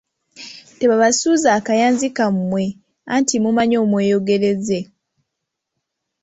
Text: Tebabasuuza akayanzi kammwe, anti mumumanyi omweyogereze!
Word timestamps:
Tebabasuuza 0.79 1.49
akayanzi 1.57 2.07
kammwe, 2.17 2.65
anti 3.13 3.35
mumumanyi 3.41 3.75
omweyogereze! 3.83 4.79